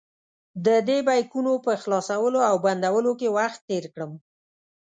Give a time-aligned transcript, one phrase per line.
[0.65, 4.11] ددې بیکونو په خلاصولو او بندولو کې وخت تېر کړم.